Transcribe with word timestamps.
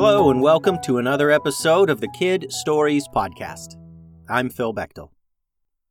Hello, 0.00 0.30
and 0.30 0.40
welcome 0.40 0.78
to 0.82 0.98
another 0.98 1.28
episode 1.28 1.90
of 1.90 2.00
the 2.00 2.06
Kid 2.16 2.52
Stories 2.52 3.08
Podcast. 3.12 3.74
I'm 4.28 4.48
Phil 4.48 4.72
Bechtel. 4.72 5.08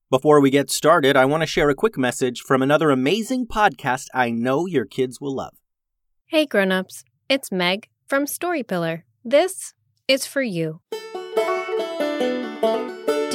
Before 0.10 0.40
we 0.40 0.50
get 0.50 0.70
started, 0.70 1.18
I 1.18 1.26
want 1.26 1.44
to 1.44 1.46
share 1.46 1.70
a 1.70 1.76
quick 1.76 1.98
message 1.98 2.40
from 2.40 2.62
another 2.62 2.90
amazing 2.90 3.48
podcast 3.48 4.06
I 4.14 4.30
know 4.30 4.66
your 4.66 4.86
kids 4.86 5.20
will 5.20 5.36
love. 5.36 5.56
Hey 6.28 6.46
grown-ups, 6.46 7.04
it's 7.28 7.52
Meg 7.52 7.90
from 8.08 8.28
Storypillar. 8.28 9.02
This 9.26 9.74
is 10.08 10.26
for 10.26 10.42
you. 10.42 10.80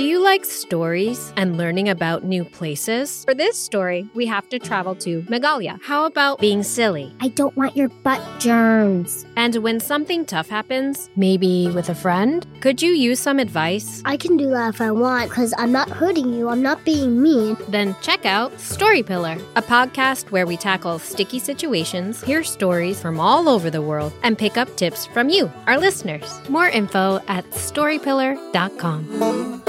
Do 0.02 0.08
you 0.08 0.20
like 0.20 0.44
stories 0.44 1.32
and 1.36 1.56
learning 1.56 1.88
about 1.88 2.24
new 2.24 2.44
places? 2.44 3.24
For 3.24 3.34
this 3.34 3.56
story, 3.56 4.10
we 4.14 4.26
have 4.26 4.48
to 4.48 4.58
travel 4.58 4.96
to 4.96 5.22
Megalia. 5.28 5.78
How 5.80 6.06
about 6.06 6.40
being 6.40 6.64
silly? 6.64 7.14
I 7.20 7.28
don't 7.28 7.56
want 7.56 7.76
your 7.76 7.88
butt 7.88 8.20
germs. 8.40 9.24
And 9.36 9.54
when 9.58 9.78
something 9.78 10.24
tough 10.24 10.48
happens, 10.48 11.08
maybe 11.14 11.70
with 11.70 11.88
a 11.88 11.94
friend, 11.94 12.44
could 12.58 12.82
you 12.82 12.90
use 12.90 13.20
some 13.20 13.38
advice? 13.38 14.02
I 14.04 14.16
can 14.16 14.36
do 14.36 14.50
that 14.50 14.74
if 14.74 14.80
I 14.80 14.90
want 14.90 15.30
because 15.30 15.54
I'm 15.56 15.70
not 15.70 15.88
hurting 15.88 16.32
you. 16.32 16.48
I'm 16.48 16.62
not 16.62 16.84
being 16.84 17.22
mean. 17.22 17.56
Then 17.68 17.94
check 18.02 18.26
out 18.26 18.58
Story 18.58 19.04
Pillar, 19.04 19.38
a 19.54 19.62
podcast 19.62 20.32
where 20.32 20.48
we 20.48 20.56
tackle 20.56 20.98
sticky 20.98 21.38
situations, 21.38 22.24
hear 22.24 22.42
stories 22.42 23.00
from 23.00 23.20
all 23.20 23.48
over 23.48 23.70
the 23.70 23.82
world, 23.82 24.12
and 24.24 24.36
pick 24.36 24.56
up 24.56 24.76
tips 24.76 25.06
from 25.06 25.28
you, 25.28 25.48
our 25.68 25.78
listeners. 25.78 26.40
More 26.48 26.66
info 26.66 27.20
at 27.28 27.48
storypillar.com. 27.50 29.62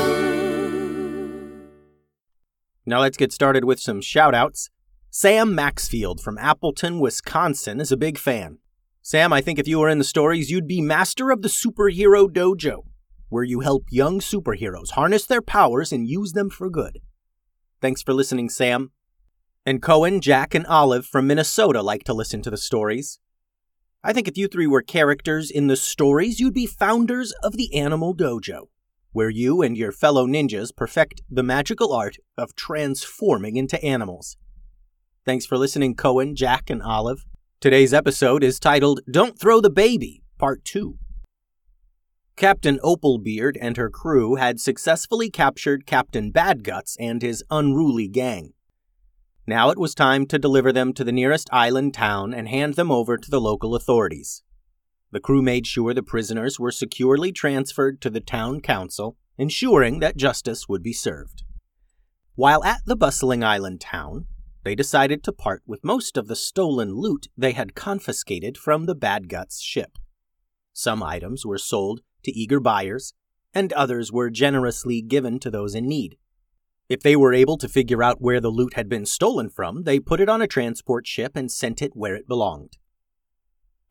Now 2.86 3.00
let's 3.00 3.18
get 3.18 3.32
started 3.32 3.64
with 3.64 3.80
some 3.80 4.02
shout 4.02 4.36
outs. 4.36 4.70
Sam 5.10 5.56
Maxfield 5.56 6.20
from 6.20 6.38
Appleton, 6.38 7.00
Wisconsin 7.00 7.80
is 7.80 7.92
a 7.92 7.98
big 7.98 8.18
fan. 8.18 8.58
Sam, 9.02 9.32
I 9.32 9.42
think 9.42 9.58
if 9.58 9.68
you 9.68 9.80
were 9.80 9.88
in 9.88 10.00
the 10.00 10.04
stories, 10.04 10.52
you'd 10.52 10.68
be 10.68 10.82
master 10.82 11.32
of 11.32 11.42
the 11.42 11.48
Superhero 11.48 12.28
Dojo, 12.28 12.84
where 13.30 13.44
you 13.44 13.62
help 13.62 13.86
young 13.90 14.20
superheroes 14.20 14.92
harness 14.92 15.26
their 15.26 15.42
powers 15.42 15.94
and 15.94 16.08
use 16.08 16.34
them 16.34 16.50
for 16.50 16.70
good. 16.70 17.00
Thanks 17.80 18.02
for 18.02 18.14
listening, 18.14 18.50
Sam. 18.50 18.92
And 19.66 19.82
Cohen, 19.82 20.20
Jack, 20.20 20.54
and 20.54 20.66
Olive 20.68 21.06
from 21.06 21.28
Minnesota 21.28 21.82
like 21.82 22.04
to 22.06 22.14
listen 22.14 22.42
to 22.42 22.50
the 22.50 22.58
stories. 22.58 23.20
I 24.04 24.12
think 24.12 24.28
if 24.28 24.38
you 24.38 24.50
three 24.50 24.68
were 24.68 24.82
characters 24.82 25.50
in 25.50 25.68
the 25.68 25.78
stories, 25.78 26.42
you'd 26.42 26.54
be 26.54 26.66
founders 26.66 27.32
of 27.44 27.56
the 27.56 27.74
Animal 27.74 28.14
Dojo 28.14 28.68
where 29.14 29.30
you 29.30 29.62
and 29.62 29.78
your 29.78 29.92
fellow 29.92 30.28
ninjas 30.28 30.76
perfect 30.76 31.22
the 31.30 31.44
magical 31.44 31.94
art 31.94 32.18
of 32.38 32.56
transforming 32.56 33.56
into 33.56 33.82
animals. 33.84 34.36
Thanks 35.26 35.46
for 35.46 35.58
listening, 35.58 35.96
Cohen, 35.96 36.36
Jack, 36.36 36.70
and 36.70 36.82
Olive. 36.84 37.26
Today's 37.62 37.94
episode 37.94 38.44
is 38.44 38.60
titled 38.60 39.00
Don't 39.10 39.40
Throw 39.40 39.62
the 39.62 39.70
Baby, 39.70 40.22
Part 40.38 40.66
2. 40.66 40.98
Captain 42.36 42.80
Opalbeard 42.84 43.56
and 43.62 43.78
her 43.78 43.90
crew 43.90 44.36
had 44.36 44.60
successfully 44.60 45.30
captured 45.30 45.86
Captain 45.86 46.34
Badguts 46.34 46.96
and 47.00 47.22
his 47.22 47.44
unruly 47.52 48.08
gang. 48.08 48.54
Now 49.46 49.70
it 49.70 49.78
was 49.78 49.94
time 49.94 50.26
to 50.28 50.40
deliver 50.40 50.74
them 50.74 50.94
to 50.94 51.04
the 51.04 51.12
nearest 51.12 51.48
island 51.52 51.94
town 51.94 52.34
and 52.34 52.48
hand 52.48 52.74
them 52.74 52.92
over 52.92 53.18
to 53.18 53.30
the 53.30 53.40
local 53.40 53.76
authorities. 53.76 54.42
The 55.14 55.20
crew 55.20 55.44
made 55.44 55.68
sure 55.68 55.94
the 55.94 56.02
prisoners 56.02 56.60
were 56.60 56.72
securely 56.72 57.32
transferred 57.32 58.02
to 58.02 58.10
the 58.10 58.20
town 58.20 58.62
council, 58.62 59.16
ensuring 59.38 60.00
that 60.00 60.18
justice 60.18 60.68
would 60.68 60.82
be 60.82 60.92
served. 60.92 61.44
While 62.34 62.64
at 62.64 62.82
the 62.88 62.96
bustling 62.96 63.44
island 63.44 63.80
town, 63.80 64.26
they 64.64 64.74
decided 64.74 65.24
to 65.24 65.32
part 65.32 65.62
with 65.68 65.84
most 65.84 66.18
of 66.18 66.28
the 66.28 66.36
stolen 66.36 66.96
loot 66.96 67.28
they 67.38 67.52
had 67.52 67.76
confiscated 67.76 68.58
from 68.58 68.88
the 68.88 68.96
Badguts 68.96 69.62
ship. 69.62 70.00
Some 70.74 71.04
items 71.04 71.46
were 71.46 71.60
sold 71.60 72.02
to 72.24 72.32
eager 72.32 72.60
buyers, 72.60 73.14
and 73.54 73.72
others 73.74 74.12
were 74.12 74.32
generously 74.32 75.04
given 75.04 75.38
to 75.42 75.52
those 75.52 75.76
in 75.76 75.88
need. 75.88 76.18
If 76.90 77.02
they 77.02 77.16
were 77.16 77.36
able 77.36 77.60
to 77.60 77.70
figure 77.70 78.02
out 78.02 78.20
where 78.20 78.42
the 78.42 78.50
loot 78.50 78.74
had 78.74 78.90
been 78.90 79.06
stolen 79.06 79.52
from, 79.52 79.84
they 79.84 80.00
put 80.00 80.20
it 80.20 80.28
on 80.28 80.42
a 80.42 80.48
transport 80.48 81.06
ship 81.06 81.36
and 81.36 81.52
sent 81.52 81.84
it 81.84 81.96
where 81.96 82.16
it 82.16 82.28
belonged. 82.28 82.78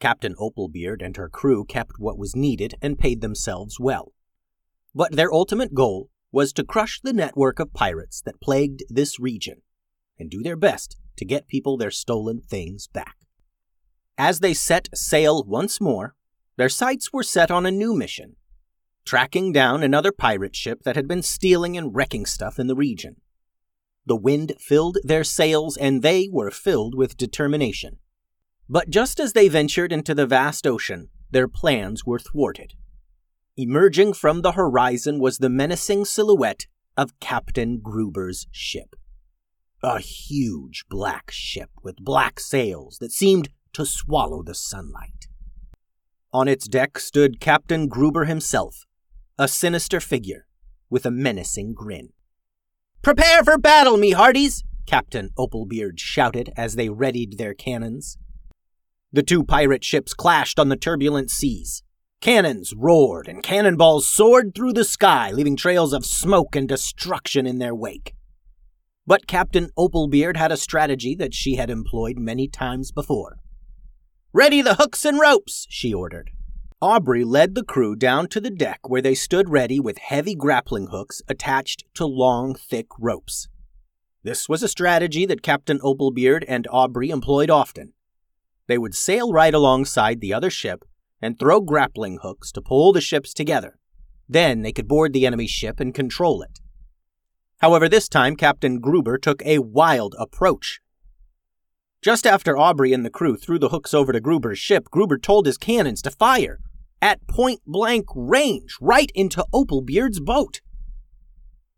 Captain 0.02 0.34
Opalbeard 0.34 1.00
and 1.00 1.16
her 1.16 1.28
crew 1.28 1.64
kept 1.64 1.92
what 1.96 2.18
was 2.18 2.34
needed 2.34 2.74
and 2.82 2.98
paid 2.98 3.20
themselves 3.20 3.78
well. 3.78 4.12
But 4.92 5.12
their 5.12 5.32
ultimate 5.32 5.74
goal 5.74 6.10
was 6.32 6.52
to 6.54 6.64
crush 6.64 7.00
the 7.00 7.12
network 7.12 7.60
of 7.60 7.72
pirates 7.72 8.20
that 8.22 8.40
plagued 8.40 8.82
this 8.88 9.20
region 9.20 9.62
and 10.18 10.28
do 10.28 10.42
their 10.42 10.56
best 10.56 10.96
to 11.18 11.24
get 11.24 11.46
people 11.46 11.76
their 11.76 11.92
stolen 11.92 12.40
things 12.40 12.88
back. 12.88 13.14
As 14.18 14.40
they 14.40 14.54
set 14.54 14.88
sail 14.92 15.44
once 15.44 15.80
more, 15.80 16.16
their 16.56 16.68
sights 16.68 17.12
were 17.12 17.22
set 17.22 17.52
on 17.52 17.64
a 17.64 17.70
new 17.70 17.94
mission 17.94 18.34
tracking 19.04 19.52
down 19.52 19.84
another 19.84 20.10
pirate 20.10 20.56
ship 20.56 20.80
that 20.82 20.96
had 20.96 21.06
been 21.06 21.22
stealing 21.22 21.76
and 21.76 21.94
wrecking 21.94 22.26
stuff 22.26 22.58
in 22.58 22.66
the 22.66 22.74
region. 22.74 23.20
The 24.04 24.16
wind 24.16 24.54
filled 24.58 24.98
their 25.04 25.22
sails, 25.22 25.76
and 25.76 26.02
they 26.02 26.28
were 26.28 26.50
filled 26.50 26.96
with 26.96 27.16
determination. 27.16 27.98
But 28.68 28.90
just 28.90 29.20
as 29.20 29.32
they 29.32 29.48
ventured 29.48 29.92
into 29.92 30.14
the 30.14 30.26
vast 30.26 30.66
ocean, 30.66 31.08
their 31.30 31.48
plans 31.48 32.04
were 32.06 32.18
thwarted. 32.18 32.74
Emerging 33.56 34.14
from 34.14 34.42
the 34.42 34.52
horizon 34.52 35.18
was 35.18 35.38
the 35.38 35.50
menacing 35.50 36.04
silhouette 36.04 36.66
of 36.96 37.18
Captain 37.20 37.80
Gruber's 37.80 38.46
ship. 38.50 38.96
A 39.82 39.98
huge 39.98 40.84
black 40.88 41.30
ship 41.30 41.70
with 41.82 41.96
black 41.96 42.38
sails 42.38 42.98
that 42.98 43.12
seemed 43.12 43.48
to 43.72 43.84
swallow 43.84 44.42
the 44.42 44.54
sunlight. 44.54 45.28
On 46.32 46.48
its 46.48 46.66
deck 46.66 46.98
stood 46.98 47.40
Captain 47.40 47.88
Gruber 47.88 48.24
himself, 48.24 48.86
a 49.38 49.48
sinister 49.48 50.00
figure 50.00 50.46
with 50.88 51.04
a 51.04 51.10
menacing 51.10 51.74
grin. 51.74 52.10
Prepare 53.02 53.42
for 53.42 53.58
battle, 53.58 53.96
me 53.96 54.12
hearties! 54.12 54.64
Captain 54.86 55.30
Opalbeard 55.38 55.98
shouted 55.98 56.52
as 56.56 56.76
they 56.76 56.88
readied 56.88 57.38
their 57.38 57.54
cannons. 57.54 58.18
The 59.14 59.22
two 59.22 59.44
pirate 59.44 59.84
ships 59.84 60.14
clashed 60.14 60.58
on 60.58 60.70
the 60.70 60.76
turbulent 60.76 61.30
seas. 61.30 61.82
Cannons 62.22 62.72
roared 62.74 63.28
and 63.28 63.42
cannonballs 63.42 64.08
soared 64.08 64.54
through 64.54 64.72
the 64.72 64.84
sky, 64.84 65.30
leaving 65.32 65.56
trails 65.56 65.92
of 65.92 66.06
smoke 66.06 66.56
and 66.56 66.66
destruction 66.66 67.46
in 67.46 67.58
their 67.58 67.74
wake. 67.74 68.14
But 69.06 69.26
Captain 69.26 69.68
Opalbeard 69.76 70.36
had 70.36 70.52
a 70.52 70.56
strategy 70.56 71.14
that 71.16 71.34
she 71.34 71.56
had 71.56 71.68
employed 71.68 72.18
many 72.18 72.48
times 72.48 72.90
before. 72.90 73.36
Ready 74.32 74.62
the 74.62 74.76
hooks 74.76 75.04
and 75.04 75.20
ropes, 75.20 75.66
she 75.68 75.92
ordered. 75.92 76.30
Aubrey 76.80 77.22
led 77.22 77.54
the 77.54 77.64
crew 77.64 77.94
down 77.94 78.28
to 78.28 78.40
the 78.40 78.50
deck 78.50 78.88
where 78.88 79.02
they 79.02 79.14
stood 79.14 79.50
ready 79.50 79.78
with 79.78 79.98
heavy 79.98 80.34
grappling 80.34 80.86
hooks 80.86 81.20
attached 81.28 81.84
to 81.94 82.06
long, 82.06 82.54
thick 82.54 82.86
ropes. 82.98 83.48
This 84.22 84.48
was 84.48 84.62
a 84.62 84.68
strategy 84.68 85.26
that 85.26 85.42
Captain 85.42 85.80
Opalbeard 85.80 86.44
and 86.48 86.66
Aubrey 86.70 87.10
employed 87.10 87.50
often. 87.50 87.92
They 88.66 88.78
would 88.78 88.94
sail 88.94 89.32
right 89.32 89.54
alongside 89.54 90.20
the 90.20 90.32
other 90.32 90.50
ship 90.50 90.84
and 91.20 91.38
throw 91.38 91.60
grappling 91.60 92.18
hooks 92.22 92.50
to 92.52 92.62
pull 92.62 92.92
the 92.92 93.00
ships 93.00 93.32
together. 93.32 93.78
Then 94.28 94.62
they 94.62 94.72
could 94.72 94.88
board 94.88 95.12
the 95.12 95.26
enemy 95.26 95.46
ship 95.46 95.80
and 95.80 95.94
control 95.94 96.42
it. 96.42 96.60
However, 97.58 97.88
this 97.88 98.08
time 98.08 98.34
Captain 98.34 98.80
Gruber 98.80 99.18
took 99.18 99.40
a 99.44 99.58
wild 99.58 100.14
approach. 100.18 100.80
Just 102.02 102.26
after 102.26 102.56
Aubrey 102.56 102.92
and 102.92 103.04
the 103.04 103.10
crew 103.10 103.36
threw 103.36 103.58
the 103.58 103.68
hooks 103.68 103.94
over 103.94 104.12
to 104.12 104.20
Gruber's 104.20 104.58
ship, 104.58 104.86
Gruber 104.90 105.18
told 105.18 105.46
his 105.46 105.58
cannons 105.58 106.02
to 106.02 106.10
fire 106.10 106.58
at 107.00 107.26
point 107.28 107.60
blank 107.66 108.06
range 108.14 108.76
right 108.80 109.10
into 109.14 109.44
Opalbeard's 109.52 110.20
boat. 110.20 110.60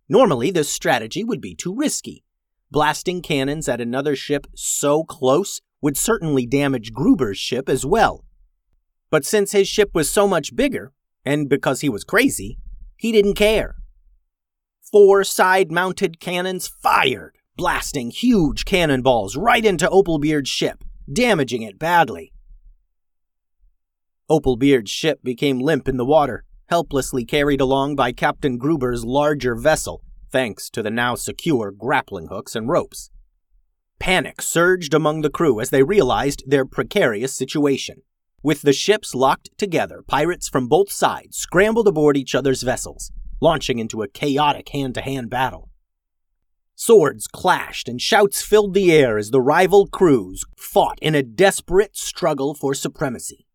Normally, 0.08 0.50
this 0.50 0.68
strategy 0.68 1.24
would 1.24 1.40
be 1.40 1.54
too 1.54 1.74
risky. 1.74 2.24
Blasting 2.70 3.22
cannons 3.22 3.68
at 3.68 3.80
another 3.80 4.14
ship 4.14 4.46
so 4.54 5.04
close 5.04 5.60
would 5.84 5.98
certainly 5.98 6.46
damage 6.46 6.94
Gruber's 6.94 7.36
ship 7.36 7.68
as 7.68 7.84
well. 7.84 8.24
But 9.10 9.26
since 9.26 9.52
his 9.52 9.68
ship 9.68 9.90
was 9.92 10.08
so 10.10 10.26
much 10.26 10.56
bigger, 10.56 10.94
and 11.26 11.46
because 11.46 11.82
he 11.82 11.90
was 11.90 12.04
crazy, 12.04 12.58
he 12.96 13.12
didn't 13.12 13.34
care. 13.34 13.76
Four 14.90 15.24
side 15.24 15.70
mounted 15.70 16.20
cannons 16.20 16.66
fired, 16.66 17.36
blasting 17.54 18.10
huge 18.10 18.64
cannonballs 18.64 19.36
right 19.36 19.62
into 19.62 19.86
Opalbeard's 19.86 20.48
ship, 20.48 20.84
damaging 21.12 21.60
it 21.60 21.78
badly. 21.78 22.32
Opalbeard's 24.30 24.90
ship 24.90 25.22
became 25.22 25.58
limp 25.58 25.86
in 25.86 25.98
the 25.98 26.06
water, 26.06 26.44
helplessly 26.70 27.26
carried 27.26 27.60
along 27.60 27.94
by 27.94 28.10
Captain 28.10 28.56
Gruber's 28.56 29.04
larger 29.04 29.54
vessel, 29.54 30.02
thanks 30.32 30.70
to 30.70 30.82
the 30.82 30.90
now 30.90 31.14
secure 31.14 31.70
grappling 31.70 32.28
hooks 32.28 32.56
and 32.56 32.70
ropes. 32.70 33.10
Panic 33.98 34.42
surged 34.42 34.94
among 34.94 35.20
the 35.22 35.30
crew 35.30 35.60
as 35.60 35.70
they 35.70 35.82
realized 35.82 36.42
their 36.46 36.64
precarious 36.64 37.32
situation. 37.32 38.02
With 38.42 38.62
the 38.62 38.72
ships 38.72 39.14
locked 39.14 39.56
together, 39.56 40.02
pirates 40.06 40.48
from 40.48 40.68
both 40.68 40.92
sides 40.92 41.38
scrambled 41.38 41.88
aboard 41.88 42.16
each 42.16 42.34
other's 42.34 42.62
vessels, 42.62 43.10
launching 43.40 43.78
into 43.78 44.02
a 44.02 44.08
chaotic 44.08 44.68
hand 44.68 44.94
to 44.94 45.00
hand 45.00 45.30
battle. 45.30 45.70
Swords 46.76 47.26
clashed 47.26 47.88
and 47.88 48.00
shouts 48.00 48.42
filled 48.42 48.74
the 48.74 48.92
air 48.92 49.16
as 49.16 49.30
the 49.30 49.40
rival 49.40 49.86
crews 49.86 50.44
fought 50.56 50.98
in 51.00 51.14
a 51.14 51.22
desperate 51.22 51.96
struggle 51.96 52.52
for 52.52 52.74
supremacy. 52.74 53.46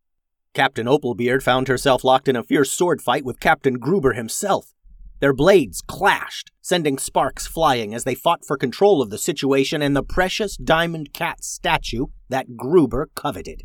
Captain 0.53 0.87
Opalbeard 0.87 1.43
found 1.43 1.67
herself 1.67 2.03
locked 2.03 2.27
in 2.27 2.35
a 2.35 2.43
fierce 2.43 2.71
sword 2.71 3.01
fight 3.01 3.23
with 3.23 3.39
Captain 3.39 3.75
Gruber 3.75 4.13
himself. 4.13 4.73
Their 5.19 5.33
blades 5.33 5.81
clashed, 5.81 6.51
sending 6.61 6.97
sparks 6.97 7.45
flying 7.45 7.93
as 7.93 8.05
they 8.05 8.15
fought 8.15 8.45
for 8.45 8.57
control 8.57 9.01
of 9.01 9.09
the 9.09 9.17
situation 9.17 9.81
and 9.81 9.95
the 9.95 10.03
precious 10.03 10.55
diamond 10.55 11.13
cat 11.13 11.43
statue 11.43 12.05
that 12.29 12.55
Gruber 12.55 13.09
coveted. 13.15 13.63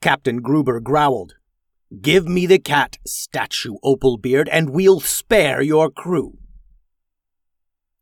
Captain 0.00 0.38
Gruber 0.38 0.80
growled, 0.80 1.34
Give 2.00 2.26
me 2.26 2.46
the 2.46 2.58
cat 2.58 2.98
statue, 3.06 3.74
Opalbeard, 3.84 4.48
and 4.50 4.70
we'll 4.70 5.00
spare 5.00 5.62
your 5.62 5.88
crew. 5.88 6.38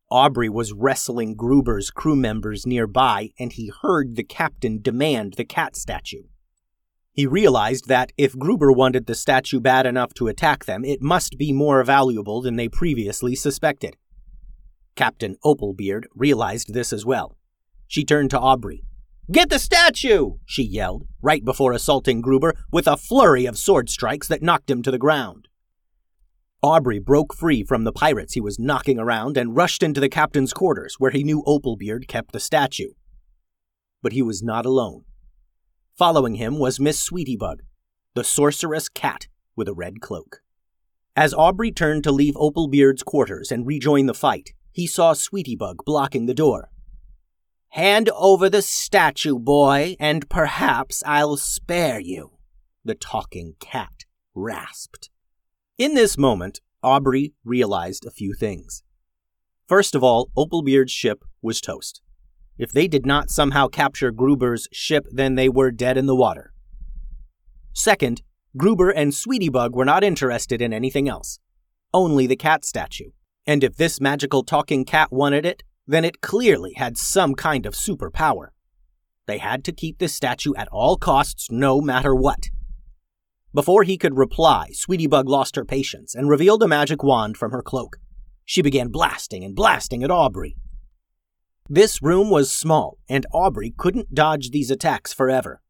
Aubrey 0.09 0.49
was 0.49 0.73
wrestling 0.73 1.35
Gruber's 1.35 1.91
crew 1.91 2.15
members 2.15 2.65
nearby, 2.65 3.31
and 3.39 3.53
he 3.53 3.71
heard 3.81 4.15
the 4.15 4.23
captain 4.23 4.81
demand 4.81 5.33
the 5.33 5.45
cat 5.45 5.75
statue. 5.75 6.23
He 7.15 7.25
realized 7.25 7.87
that 7.87 8.11
if 8.17 8.37
Gruber 8.37 8.73
wanted 8.73 9.05
the 9.05 9.15
statue 9.15 9.61
bad 9.61 9.85
enough 9.85 10.13
to 10.15 10.27
attack 10.27 10.65
them, 10.65 10.83
it 10.83 11.01
must 11.01 11.37
be 11.37 11.53
more 11.53 11.81
valuable 11.85 12.41
than 12.41 12.57
they 12.57 12.67
previously 12.67 13.35
suspected. 13.35 13.95
Captain 14.97 15.37
Opalbeard 15.43 16.07
realized 16.13 16.73
this 16.73 16.91
as 16.91 17.05
well. 17.05 17.37
She 17.87 18.03
turned 18.03 18.31
to 18.31 18.39
Aubrey. 18.39 18.83
Get 19.31 19.49
the 19.49 19.59
statue! 19.59 20.31
she 20.45 20.61
yelled, 20.63 21.07
right 21.21 21.43
before 21.43 21.71
assaulting 21.71 22.19
Gruber 22.19 22.53
with 22.69 22.85
a 22.85 22.97
flurry 22.97 23.45
of 23.45 23.57
sword 23.57 23.89
strikes 23.89 24.27
that 24.27 24.43
knocked 24.43 24.69
him 24.69 24.81
to 24.83 24.91
the 24.91 24.99
ground. 24.99 25.47
Aubrey 26.61 26.99
broke 26.99 27.33
free 27.33 27.63
from 27.63 27.85
the 27.85 27.93
pirates 27.93 28.33
he 28.33 28.41
was 28.41 28.59
knocking 28.59 28.99
around 28.99 29.37
and 29.37 29.55
rushed 29.55 29.83
into 29.83 30.01
the 30.01 30.09
captain's 30.09 30.51
quarters, 30.53 30.95
where 30.99 31.11
he 31.11 31.23
knew 31.23 31.43
Opalbeard 31.47 32.07
kept 32.07 32.33
the 32.33 32.39
statue. 32.41 32.91
But 34.01 34.11
he 34.11 34.21
was 34.21 34.43
not 34.43 34.65
alone. 34.65 35.05
Following 35.97 36.35
him 36.35 36.59
was 36.59 36.77
Miss 36.77 37.09
Sweetiebug, 37.09 37.61
the 38.15 38.23
sorceress 38.25 38.89
cat 38.89 39.27
with 39.55 39.69
a 39.69 39.73
red 39.73 40.01
cloak. 40.01 40.41
As 41.15 41.33
Aubrey 41.33 41.71
turned 41.71 42.03
to 42.03 42.11
leave 42.11 42.35
Opalbeard's 42.35 43.01
quarters 43.01 43.49
and 43.49 43.65
rejoin 43.65 44.05
the 44.05 44.13
fight, 44.13 44.51
he 44.73 44.87
saw 44.87 45.13
Sweetiebug 45.13 45.85
blocking 45.85 46.25
the 46.25 46.33
door. 46.33 46.69
Hand 47.69 48.09
over 48.09 48.49
the 48.49 48.61
statue, 48.61 49.39
boy, 49.39 49.95
and 49.97 50.29
perhaps 50.29 51.01
I'll 51.05 51.37
spare 51.37 52.01
you, 52.01 52.39
the 52.83 52.95
talking 52.95 53.55
cat 53.61 54.03
rasped. 54.33 55.09
In 55.77 55.93
this 55.93 56.17
moment, 56.17 56.59
Aubrey 56.83 57.33
realized 57.45 58.05
a 58.05 58.11
few 58.11 58.33
things. 58.33 58.83
First 59.65 59.95
of 59.95 60.03
all, 60.03 60.29
Opalbeard's 60.35 60.91
ship 60.91 61.23
was 61.41 61.61
toast. 61.61 62.01
If 62.57 62.71
they 62.71 62.87
did 62.87 63.05
not 63.05 63.29
somehow 63.29 63.67
capture 63.67 64.11
Gruber's 64.11 64.67
ship, 64.71 65.07
then 65.11 65.35
they 65.35 65.49
were 65.49 65.71
dead 65.71 65.97
in 65.97 66.05
the 66.05 66.15
water. 66.15 66.53
Second, 67.73 68.21
Gruber 68.57 68.89
and 68.89 69.11
Sweetybug 69.11 69.73
were 69.73 69.83
not 69.83 70.03
interested 70.03 70.61
in 70.61 70.71
anything 70.71 71.09
else, 71.09 71.39
only 71.93 72.25
the 72.25 72.37
cat 72.37 72.63
statue. 72.63 73.11
And 73.45 73.63
if 73.63 73.75
this 73.75 73.99
magical 73.99 74.43
talking 74.43 74.85
cat 74.85 75.11
wanted 75.11 75.45
it, 75.45 75.63
then 75.85 76.05
it 76.05 76.21
clearly 76.21 76.73
had 76.77 76.97
some 76.97 77.35
kind 77.35 77.65
of 77.65 77.73
superpower. 77.73 78.47
They 79.27 79.37
had 79.39 79.63
to 79.65 79.71
keep 79.71 79.99
this 79.99 80.15
statue 80.15 80.53
at 80.55 80.69
all 80.71 80.97
costs, 80.97 81.47
no 81.51 81.81
matter 81.81 82.15
what. 82.15 82.49
Before 83.53 83.83
he 83.83 83.97
could 83.97 84.17
reply, 84.17 84.69
Sweetybug 84.73 85.27
lost 85.27 85.55
her 85.55 85.65
patience 85.65 86.15
and 86.15 86.29
revealed 86.29 86.63
a 86.63 86.67
magic 86.67 87.03
wand 87.03 87.37
from 87.37 87.51
her 87.51 87.61
cloak. 87.61 87.97
She 88.45 88.61
began 88.61 88.89
blasting 88.89 89.43
and 89.43 89.55
blasting 89.55 90.03
at 90.03 90.11
Aubrey. 90.11 90.55
This 91.67 91.99
room 91.99 92.29
was 92.29 92.51
small, 92.51 92.99
and 93.09 93.25
Aubrey 93.33 93.73
couldn't 93.75 94.13
dodge 94.13 94.51
these 94.51 94.69
attacks 94.69 95.11
forever. 95.11 95.61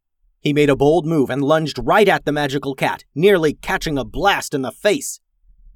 He 0.42 0.52
made 0.52 0.70
a 0.70 0.76
bold 0.76 1.06
move 1.06 1.30
and 1.30 1.42
lunged 1.42 1.80
right 1.82 2.08
at 2.10 2.26
the 2.26 2.34
magical 2.34 2.76
cat, 2.76 3.06
nearly 3.16 3.54
catching 3.54 3.98
a 3.98 4.04
blast 4.04 4.54
in 4.54 4.62
the 4.62 4.74
face. 4.74 5.22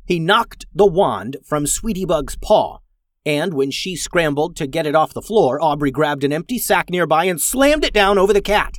He 0.06 0.20
knocked 0.20 0.66
the 0.76 0.86
wand 0.86 1.38
from 1.46 1.64
Sweetybug's 1.64 2.36
paw, 2.36 2.80
and 3.26 3.54
when 3.54 3.72
she 3.72 3.96
scrambled 3.96 4.58
to 4.58 4.68
get 4.68 4.86
it 4.86 4.94
off 4.94 5.14
the 5.14 5.22
floor, 5.22 5.58
Aubrey 5.62 5.90
grabbed 5.90 6.26
an 6.26 6.34
empty 6.34 6.58
sack 6.58 6.90
nearby 6.90 7.24
and 7.24 7.40
slammed 7.40 7.86
it 7.86 7.94
down 7.94 8.18
over 8.18 8.34
the 8.34 8.42
cat. 8.42 8.76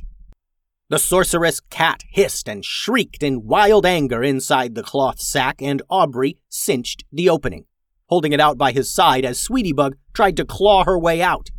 The 0.89 0.99
sorceress 0.99 1.59
cat 1.59 2.03
hissed 2.11 2.47
and 2.47 2.63
shrieked 2.63 3.23
in 3.23 3.47
wild 3.47 3.85
anger 3.85 4.21
inside 4.21 4.75
the 4.75 4.83
cloth 4.83 5.19
sack, 5.19 5.59
and 5.59 5.81
Aubrey 5.89 6.37
cinched 6.49 7.03
the 7.11 7.29
opening 7.29 7.65
holding 8.11 8.33
it 8.33 8.41
out 8.41 8.57
by 8.57 8.73
his 8.73 8.91
side 8.91 9.23
as 9.23 9.39
Sweetybug 9.39 9.93
tried 10.13 10.35
to 10.35 10.45
claw 10.45 10.83
her 10.83 10.99
way 10.99 11.21
out. 11.21 11.49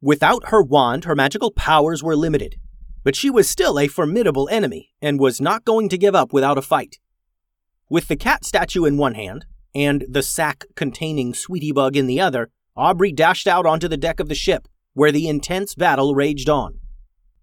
Without 0.00 0.48
her 0.48 0.62
wand, 0.62 1.04
her 1.04 1.14
magical 1.14 1.50
powers 1.50 2.02
were 2.02 2.16
limited, 2.16 2.56
but 3.04 3.14
she 3.14 3.28
was 3.28 3.48
still 3.48 3.78
a 3.78 3.88
formidable 3.88 4.48
enemy 4.50 4.90
and 5.02 5.20
was 5.20 5.40
not 5.40 5.66
going 5.66 5.90
to 5.90 5.98
give 5.98 6.14
up 6.14 6.32
without 6.32 6.56
a 6.56 6.62
fight. 6.62 6.96
With 7.90 8.08
the 8.08 8.16
cat 8.16 8.42
statue 8.44 8.86
in 8.86 8.96
one 8.96 9.14
hand 9.14 9.44
and 9.74 10.06
the 10.08 10.22
sack 10.22 10.64
containing 10.74 11.34
Sweetybug 11.34 11.94
in 11.94 12.06
the 12.06 12.20
other, 12.20 12.50
Aubrey 12.74 13.12
dashed 13.12 13.46
out 13.46 13.66
onto 13.66 13.86
the 13.86 13.98
deck 13.98 14.18
of 14.18 14.30
the 14.30 14.34
ship, 14.34 14.66
where 14.94 15.12
the 15.12 15.28
intense 15.28 15.74
battle 15.74 16.14
raged 16.14 16.48
on. 16.48 16.80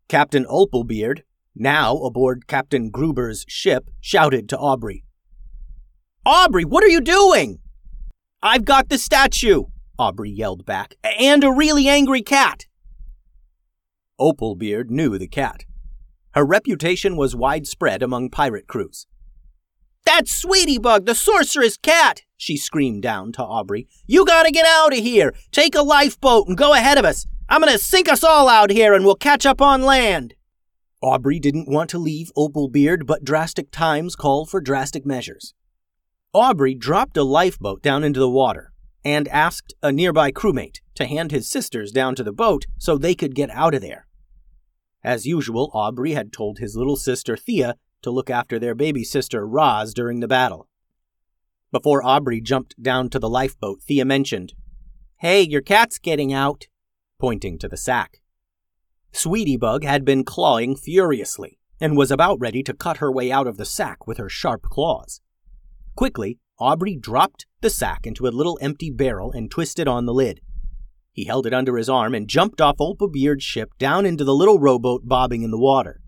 Captain 0.07 0.45
Opalbeard, 0.45 1.21
now 1.55 1.97
aboard 1.97 2.47
Captain 2.47 2.89
Gruber's 2.89 3.45
ship, 3.47 3.91
shouted 4.01 4.49
to 4.49 4.57
Aubrey. 4.57 5.03
Aubrey, 6.25 6.65
what 6.65 6.83
are 6.83 6.89
you 6.89 6.99
doing? 7.01 7.59
I've 8.41 8.63
got 8.63 8.87
the 8.87 8.97
statue, 8.97 9.65
Aubrey 9.97 10.29
yelled 10.29 10.65
back, 10.65 10.95
and 11.03 11.43
a 11.43 11.51
really 11.51 11.89
angry 11.89 12.21
cat. 12.21 12.67
Opalbeard 14.17 14.89
knew 14.89 15.17
the 15.17 15.27
cat. 15.27 15.65
Her 16.31 16.45
reputation 16.45 17.17
was 17.17 17.35
widespread 17.35 18.01
among 18.01 18.29
pirate 18.29 18.67
crews. 18.67 19.07
That's 20.05 20.45
Sweetybug, 20.45 21.05
the 21.05 21.15
sorceress 21.15 21.75
cat, 21.75 22.21
she 22.37 22.55
screamed 22.55 23.03
down 23.03 23.33
to 23.33 23.43
Aubrey. 23.43 23.89
You 24.07 24.25
gotta 24.25 24.51
get 24.51 24.65
out 24.65 24.93
of 24.93 24.99
here. 24.99 25.33
Take 25.51 25.75
a 25.75 25.81
lifeboat 25.81 26.47
and 26.47 26.57
go 26.57 26.73
ahead 26.73 26.97
of 26.97 27.03
us. 27.03 27.27
I'm 27.49 27.59
gonna 27.59 27.77
sink 27.77 28.07
us 28.07 28.23
all 28.23 28.47
out 28.47 28.69
here 28.71 28.93
and 28.93 29.03
we'll 29.03 29.15
catch 29.15 29.45
up 29.45 29.61
on 29.61 29.81
land. 29.83 30.35
Aubrey 31.01 31.39
didn't 31.39 31.67
want 31.67 31.89
to 31.89 31.97
leave 31.97 32.31
Opalbeard, 32.37 33.05
but 33.05 33.25
drastic 33.25 33.71
times 33.71 34.15
call 34.15 34.45
for 34.45 34.61
drastic 34.61 35.05
measures. 35.05 35.53
Aubrey 36.33 36.75
dropped 36.75 37.17
a 37.17 37.23
lifeboat 37.23 37.81
down 37.81 38.03
into 38.03 38.19
the 38.19 38.29
water 38.29 38.71
and 39.03 39.27
asked 39.29 39.73
a 39.81 39.91
nearby 39.91 40.31
crewmate 40.31 40.79
to 40.93 41.07
hand 41.07 41.31
his 41.31 41.49
sisters 41.49 41.91
down 41.91 42.13
to 42.13 42.23
the 42.23 42.31
boat 42.31 42.65
so 42.77 42.97
they 42.97 43.15
could 43.15 43.33
get 43.33 43.49
out 43.49 43.73
of 43.73 43.81
there. 43.81 44.05
As 45.03 45.25
usual, 45.25 45.71
Aubrey 45.73 46.11
had 46.11 46.31
told 46.31 46.59
his 46.59 46.75
little 46.75 46.97
sister 46.97 47.35
Thea 47.35 47.75
to 48.03 48.11
look 48.11 48.29
after 48.29 48.59
their 48.59 48.75
baby 48.75 49.03
sister 49.03 49.47
Roz 49.47 49.91
during 49.91 50.19
the 50.19 50.27
battle. 50.27 50.67
Before 51.71 52.05
Aubrey 52.05 52.41
jumped 52.41 52.81
down 52.81 53.09
to 53.09 53.19
the 53.19 53.29
lifeboat, 53.29 53.81
Thea 53.81 54.05
mentioned, 54.05 54.53
Hey, 55.17 55.41
your 55.41 55.61
cat's 55.61 55.97
getting 55.97 56.31
out, 56.31 56.67
pointing 57.19 57.57
to 57.57 57.67
the 57.67 57.77
sack. 57.77 58.21
Sweetybug 59.13 59.83
had 59.83 60.05
been 60.05 60.23
clawing 60.23 60.75
furiously 60.75 61.57
and 61.81 61.97
was 61.97 62.11
about 62.11 62.39
ready 62.39 62.61
to 62.63 62.73
cut 62.73 62.97
her 62.97 63.11
way 63.11 63.31
out 63.31 63.47
of 63.47 63.57
the 63.57 63.65
sack 63.65 64.05
with 64.05 64.19
her 64.19 64.29
sharp 64.29 64.61
claws. 64.63 65.21
Quickly, 65.99 66.39
Aubrey 66.59 66.95
dropped 66.95 67.45
the 67.59 67.69
sack 67.69 68.07
into 68.07 68.25
a 68.25 68.31
little 68.31 68.57
empty 68.61 68.89
barrel 68.89 69.33
and 69.33 69.51
twisted 69.51 69.85
on 69.85 70.05
the 70.05 70.13
lid. 70.13 70.39
He 71.11 71.25
held 71.25 71.45
it 71.45 71.53
under 71.53 71.75
his 71.75 71.89
arm 71.89 72.15
and 72.15 72.25
jumped 72.25 72.61
off 72.61 72.77
Opalbeard's 72.79 73.43
ship 73.43 73.71
down 73.77 74.05
into 74.05 74.23
the 74.23 74.33
little 74.33 74.59
rowboat 74.59 75.01
bobbing 75.09 75.43
in 75.43 75.51
the 75.51 75.59
water. 75.59 75.99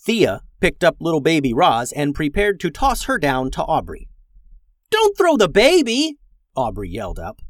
Thea 0.00 0.42
picked 0.60 0.84
up 0.84 0.98
little 1.00 1.20
baby 1.20 1.52
Roz 1.52 1.90
and 1.90 2.14
prepared 2.14 2.60
to 2.60 2.70
toss 2.70 3.06
her 3.06 3.18
down 3.18 3.50
to 3.50 3.64
Aubrey. 3.64 4.06
Don't 4.90 5.18
throw 5.18 5.36
the 5.36 5.48
baby! 5.48 6.18
Aubrey 6.54 6.88
yelled 6.88 7.18
up. 7.18 7.42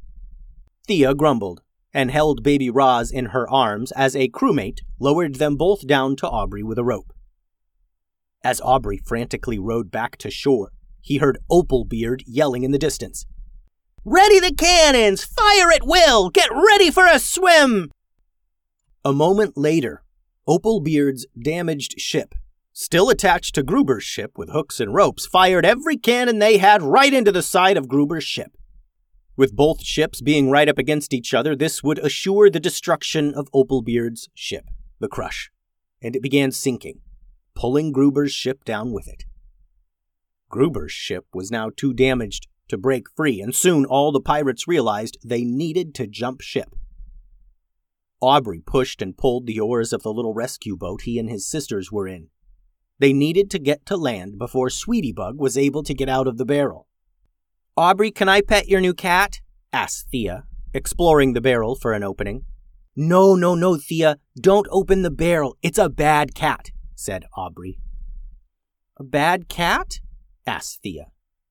Thea 0.87 1.15
grumbled 1.15 1.61
and 1.93 2.11
held 2.11 2.43
baby 2.43 2.71
Roz 2.71 3.11
in 3.11 3.27
her 3.27 3.47
arms 3.51 3.93
as 3.93 4.17
a 4.17 4.31
crewmate 4.31 4.79
lowered 4.99 5.35
them 5.35 5.57
both 5.57 5.87
down 5.87 6.17
to 6.17 6.27
Aubrey 6.27 6.63
with 6.63 6.79
a 6.79 6.85
rope. 6.85 7.13
As 8.43 8.63
Aubrey 8.63 8.97
frantically 9.05 9.59
rowed 9.59 9.91
back 9.91 10.17
to 10.17 10.31
shore, 10.31 10.71
he 11.05 11.19
heard 11.19 11.39
Opalbeard 11.51 12.23
yelling 12.27 12.63
in 12.63 12.71
the 12.71 12.79
distance. 12.79 13.27
Ready 14.07 14.41
the 14.41 14.55
cannons! 14.55 15.23
Fire 15.23 15.71
at 15.71 15.87
will! 15.87 16.31
Get 16.31 16.51
ready 16.51 16.91
for 16.91 17.07
a 17.07 17.19
swim! 17.19 17.93
A 19.05 19.13
moment 19.13 19.55
later, 19.55 20.03
Opalbeard's 20.49 21.27
damaged 21.39 22.01
ship, 22.01 22.35
still 22.73 23.11
attached 23.11 23.55
to 23.55 23.63
Gruber's 23.63 24.03
ship 24.03 24.39
with 24.39 24.49
hooks 24.49 24.81
and 24.81 24.95
ropes, 24.95 25.27
fired 25.27 25.67
every 25.67 25.99
cannon 25.99 26.39
they 26.39 26.57
had 26.57 26.83
right 26.83 27.13
into 27.13 27.31
the 27.31 27.43
side 27.43 27.77
of 27.77 27.87
Gruber's 27.87 28.25
ship. 28.25 28.57
With 29.37 29.55
both 29.55 29.83
ships 29.83 30.23
being 30.23 30.51
right 30.51 30.71
up 30.71 30.79
against 30.79 31.13
each 31.13 31.35
other, 31.35 31.55
this 31.55 31.83
would 31.83 31.99
assure 31.99 32.49
the 32.49 32.61
destruction 32.61 33.35
of 33.35 33.51
Opalbeard's 33.53 34.31
ship, 34.33 34.71
the 35.01 35.09
Crush, 35.09 35.51
and 36.01 36.17
it 36.17 36.23
began 36.23 36.51
sinking, 36.51 37.01
pulling 37.55 37.93
Gruber's 37.93 38.33
ship 38.33 38.65
down 38.65 38.93
with 38.93 39.07
it. 39.07 39.25
Gruber's 40.55 40.93
ship 40.93 41.27
was 41.35 41.51
now 41.51 41.69
too 41.77 41.93
damaged 41.93 42.47
to 42.69 42.79
break 42.79 43.07
free, 43.17 43.41
and 43.41 43.53
soon 43.53 43.85
all 43.85 44.13
the 44.13 44.21
pirates 44.21 44.69
realized 44.69 45.19
they 45.25 45.43
needed 45.43 45.97
to 45.97 46.07
jump 46.07 46.41
ship. 46.41 46.77
Aubrey 48.21 48.63
pushed 48.65 49.03
and 49.03 49.17
pulled 49.17 49.49
the 49.49 49.59
oars 49.59 49.93
of 49.93 50.05
the 50.05 50.13
little 50.13 50.33
rescue 50.33 50.77
boat 50.77 51.03
he 51.03 51.19
and 51.19 51.29
his 51.29 51.45
sisters 51.45 51.91
were 51.91 52.07
in. 52.07 52.29
They 53.01 53.13
needed 53.13 53.51
to 53.51 53.59
get 53.59 53.85
to 53.87 53.97
land 53.97 54.39
before 54.39 54.71
Sweetie 54.71 55.11
Bug 55.11 55.41
was 55.41 55.59
able 55.59 55.83
to 55.83 55.93
get 55.93 56.09
out 56.09 56.29
of 56.29 56.39
the 56.39 56.47
barrel. 56.47 56.87
Aubrey, 57.77 58.13
can 58.13 58.29
I 58.29 58.41
pet 58.41 58.69
your 58.69 58.81
new 58.81 58.95
cat? 58.95 59.41
asked 59.73 60.11
Thea, 60.13 60.45
exploring 60.73 61.33
the 61.33 61.41
barrel 61.41 61.75
for 61.75 61.93
an 61.93 62.05
opening. 62.05 62.45
No, 62.95 63.35
no, 63.35 63.57
no, 63.57 63.77
Thea, 63.77 64.19
don't 64.41 64.69
open 64.71 65.03
the 65.03 65.11
barrel. 65.11 65.57
It's 65.63 65.79
a 65.79 65.89
bad 65.89 66.37
cat, 66.37 66.71
said 66.95 67.25
Aubrey. 67.37 67.81
A 68.97 69.03
bad 69.03 69.49
cat? 69.49 69.99
Asked 70.47 70.81
Thea, 70.83 71.07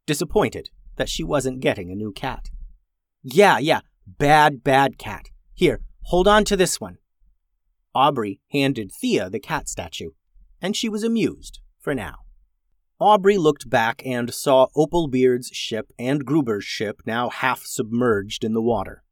disappointed 0.06 0.70
that 0.96 1.10
she 1.10 1.24
wasn't 1.24 1.60
getting 1.60 1.92
a 1.92 1.96
new 1.96 2.12
cat. 2.12 2.50
Yeah, 3.24 3.58
yeah, 3.58 3.82
bad, 4.06 4.64
bad 4.64 4.98
cat. 4.98 5.30
Here, 5.54 5.82
hold 6.04 6.28
on 6.28 6.44
to 6.46 6.58
this 6.58 6.80
one. 6.80 6.98
Aubrey 7.96 8.40
handed 8.52 8.92
Thea 8.92 9.30
the 9.30 9.40
cat 9.40 9.70
statue, 9.70 10.12
and 10.62 10.76
she 10.76 10.90
was 10.90 11.04
amused 11.04 11.60
for 11.80 11.94
now. 11.94 12.16
Aubrey 13.00 13.38
looked 13.38 13.70
back 13.70 14.02
and 14.06 14.34
saw 14.34 14.68
Opalbeard's 14.76 15.50
ship 15.50 15.92
and 16.00 16.26
Gruber's 16.26 16.64
ship 16.64 17.02
now 17.06 17.30
half 17.30 17.64
submerged 17.66 18.44
in 18.44 18.54
the 18.54 18.62
water. 18.62 19.04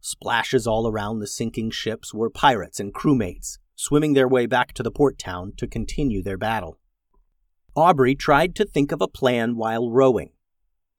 Splashes 0.00 0.66
all 0.66 0.86
around 0.86 1.20
the 1.20 1.26
sinking 1.26 1.70
ships 1.70 2.12
were 2.12 2.28
pirates 2.28 2.78
and 2.78 2.92
crewmates, 2.92 3.58
swimming 3.74 4.12
their 4.12 4.28
way 4.28 4.44
back 4.44 4.74
to 4.74 4.82
the 4.82 4.90
port 4.90 5.18
town 5.18 5.52
to 5.56 5.66
continue 5.66 6.22
their 6.22 6.36
battle. 6.36 6.78
Aubrey 7.76 8.14
tried 8.14 8.54
to 8.56 8.64
think 8.64 8.92
of 8.92 9.02
a 9.02 9.08
plan 9.08 9.56
while 9.56 9.90
rowing. 9.90 10.30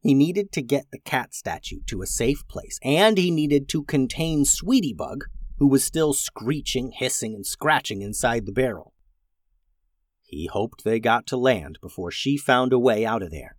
He 0.02 0.14
needed 0.14 0.52
to 0.52 0.62
get 0.62 0.92
the 0.92 1.00
cat 1.00 1.34
statue 1.34 1.80
to 1.88 2.02
a 2.02 2.08
safe 2.08 2.48
place, 2.48 2.80
and 2.84 3.18
he 3.18 3.32
needed 3.32 3.68
to 3.70 3.84
contain 3.84 4.46
Sweetie 4.46 4.94
Bug, 4.94 5.26
who 5.58 5.68
was 5.68 5.84
still 5.84 6.14
screeching, 6.14 6.92
hissing, 6.92 7.34
and 7.34 7.46
scratching 7.46 8.02
inside 8.02 8.46
the 8.46 8.52
barrel. 8.52 8.94
He 10.22 10.48
hoped 10.48 10.84
they 10.84 11.00
got 11.00 11.26
to 11.28 11.38
land 11.38 11.80
before 11.82 12.12
she 12.12 12.38
found 12.38 12.74
a 12.74 12.80
way 12.80 13.06
out 13.06 13.24
of 13.24 13.32
there. 13.32 13.56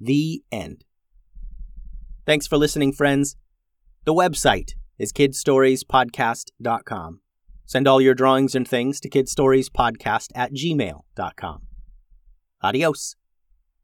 The 0.00 0.42
end. 0.50 0.84
Thanks 2.24 2.46
for 2.46 2.56
listening, 2.56 2.92
friends. 2.92 3.36
The 4.04 4.14
website 4.14 4.72
is 4.98 5.12
kidstoriespodcast.com. 5.12 7.21
Send 7.72 7.88
all 7.88 8.02
your 8.02 8.14
drawings 8.14 8.54
and 8.54 8.68
things 8.68 9.00
to 9.00 9.08
kidstoriespodcast 9.08 10.26
at 10.34 10.52
gmail.com. 10.52 11.62
Adios. 12.62 13.16